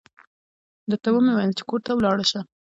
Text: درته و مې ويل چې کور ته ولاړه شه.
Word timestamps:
درته 0.89 1.09
و 1.11 1.17
مې 1.25 1.33
ويل 1.35 1.51
چې 1.57 1.63
کور 1.69 1.79
ته 1.85 1.91
ولاړه 1.95 2.25
شه. 2.31 2.39